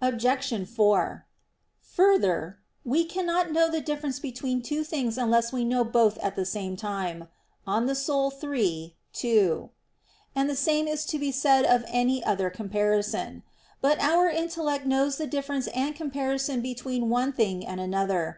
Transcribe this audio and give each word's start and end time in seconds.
Obj. 0.00 0.66
4: 0.66 1.26
Further, 1.78 2.58
we 2.86 3.04
cannot 3.04 3.52
know 3.52 3.70
the 3.70 3.82
difference 3.82 4.18
between 4.18 4.62
two 4.62 4.82
things 4.82 5.18
unless 5.18 5.52
we 5.52 5.62
know 5.62 5.84
both 5.84 6.16
at 6.20 6.36
the 6.36 6.46
same 6.46 6.74
time 6.74 7.28
(De 7.66 7.72
Anima 7.72 7.94
iii, 8.44 8.96
2), 9.12 9.70
and 10.34 10.48
the 10.48 10.56
same 10.56 10.88
is 10.88 11.04
to 11.04 11.18
be 11.18 11.30
said 11.30 11.66
of 11.66 11.84
any 11.88 12.24
other 12.24 12.48
comparison. 12.48 13.42
But 13.82 14.00
our 14.02 14.30
intellect 14.30 14.86
knows 14.86 15.18
the 15.18 15.26
difference 15.26 15.66
and 15.66 15.94
comparison 15.94 16.62
between 16.62 17.10
one 17.10 17.34
thing 17.34 17.66
and 17.66 17.78
another. 17.78 18.36